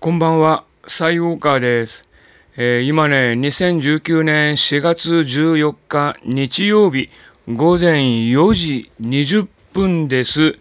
[0.00, 2.08] こんばんは、サイウォーカーです。
[2.56, 7.10] えー今ね、2019年4月14日日曜日
[7.48, 10.56] 午前4時20分です。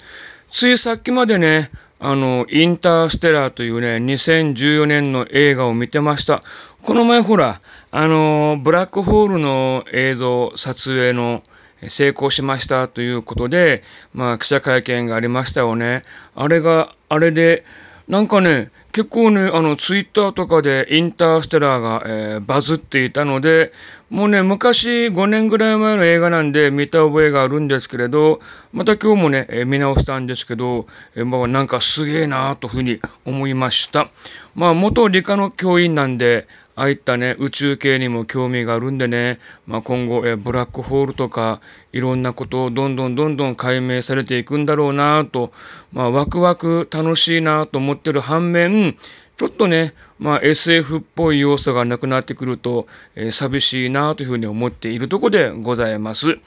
[0.49, 1.69] ついさっきまでね、
[1.99, 6.41] あの、インターステラーというね、2014年の映画を見てました。
[6.81, 7.61] この前ほら、
[7.91, 11.43] あの、ブラックホールの映像撮影の
[11.87, 13.83] 成功しましたということで、
[14.15, 16.01] まあ記者会見がありましたよね。
[16.33, 17.63] あれが、あれで、
[18.07, 23.73] なんかね、結構ね、あの、ツイッターとかでインターステラーが、えーバズっていたので、
[24.09, 28.39] もうね、昔5年ぐらい前の映画なんで見た覚えがあるんですけれど、
[28.71, 34.07] また今日もね、えー見直したんですけど、えーまあ、なんかすげえなというふうに思いました。
[34.55, 41.59] まあ、元理科の教員なんで、ああいったね、宇宙系にも興味があるんでね、まあ、今後、えブラックホールとか、
[41.91, 45.51] いろんなことをどんどんどんどん解明されていくんだろうなと、
[45.91, 48.95] まあ、ワクワク楽しいなと思ってる反面、
[49.37, 56.37] ちょっとね、まあ、SF っぽい要素がなくなってくると、え寂しいなというふうに思っているとこでございます。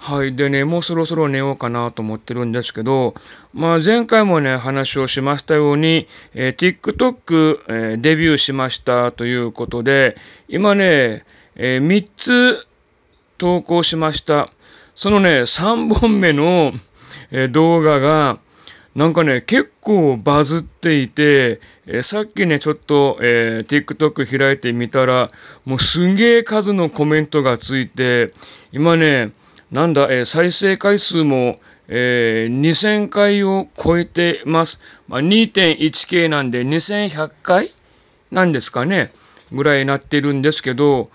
[0.00, 0.34] はい。
[0.34, 3.14] でね、もうそろそろ寝ようかなと思ってるんですけど、
[3.52, 10.16] まあ前回もね、話をしましたように、えー TikTok、えーデビューしましたということで、
[10.48, 11.24] 今ね、
[11.56, 12.66] え3つ
[13.38, 14.50] 投稿しました。
[14.94, 16.72] そのね、3本目の、
[17.32, 18.38] えー動画が、
[18.94, 25.28] なんかね、結構バズっていて、えーさっきね、ちょっと、えー TikTok 開いてみたら、
[25.64, 28.28] もうすんげえ数のコメントがついて、
[28.70, 29.32] 今ね、
[29.70, 34.80] なんだ、えー再生回数も、えー2000回を超えてます。
[35.08, 37.70] まあ、2.1K なんで2100回
[38.30, 39.10] なんですかね、
[39.52, 41.10] ぐらいになってるんですけど、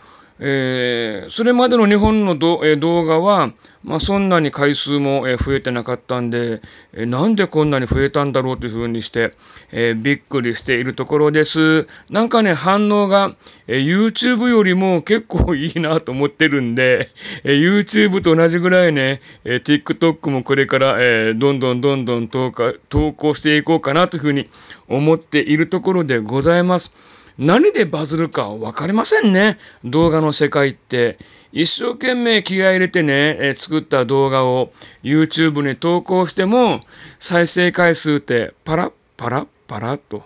[0.45, 6.59] えーそれまでの日本のど、えー動画は、まあ、そんなに回数も、えー増えてなかったんで、
[6.91, 9.33] えーなんでこんなに増えたんだろうというふうにして、
[9.71, 11.88] えーびっくりしているところです。
[12.09, 13.31] なんかね、反応が、
[13.67, 17.08] えー YouTube よりも結構いいなと思ってるんで、
[17.45, 24.45] えー YouTube と同じぐらいね、えー TikTok もこれから、えーどんどんどんどん投下投稿していこうかなというふうに
[24.89, 27.23] 思っているところでございます。
[27.37, 29.58] 何でバズるか分かりませんね。
[29.83, 31.17] 動画の世界って。
[31.52, 34.71] 一生懸命気合い入れてね、え作った動画を
[35.04, 36.82] YouTube に投稿しても、
[37.20, 40.23] 再生回数ってパラッパラッパラッと。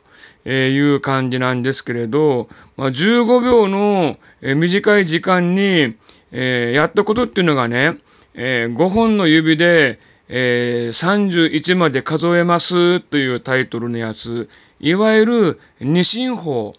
[0.49, 2.47] えいう感じなんですけれど、
[2.77, 5.95] まあ、15秒の、え短い時間に、
[6.31, 7.97] えやったことっていうのがね、
[8.33, 16.73] え5本の指で、えー31まで数えますというタイトルのやつ、いわゆる二進法。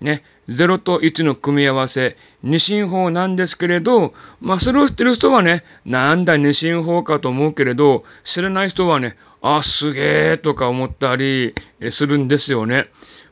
[0.00, 11.52] ね、0と1の組み合わせ、二進法なんですけれど、まあ、それを知ってる人はね、なんだ二進法かと思うけれど、知らない人はね、あ、すげえとか思ったり
[11.90, 12.86] するんですよね。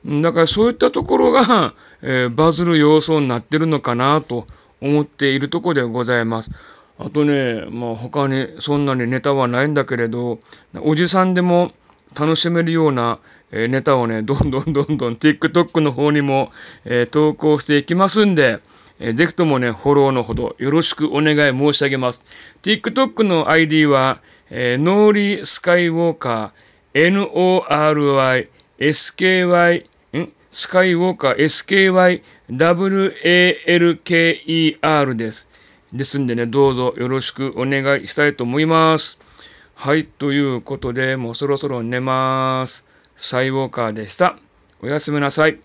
[0.05, 4.47] だからそういったところが、えーバズる要素になってるのかなと
[4.81, 6.51] 思っているところでございます。
[6.99, 10.39] あとね、まあ、他にそんなにネタはないんだけれど、
[10.81, 11.73] おじさんでも
[12.19, 13.19] 楽しめるような、
[13.51, 16.53] えネタをね、 どんどんどんどん TikTok の方にも、
[16.85, 18.59] え投稿していきますんで、
[19.01, 22.25] えーぜひともね、フォローのほどよろしくお願い申し上げます。
[22.63, 24.21] TikTok の ID は、
[24.51, 28.49] えノーリースカイウォーカー、NORY、
[28.79, 29.85] SKY、
[30.17, 30.33] ん？
[30.51, 35.49] スカイウォーカー、SKY、WALKER です。
[35.93, 39.19] ですんでね、どうぞよろしくお願いしたいと思います。
[39.75, 42.87] はい、ということで、もうそろそろ寝ます。
[43.17, 44.39] サイウォーカーでした。
[44.81, 45.59] おやすみなさい。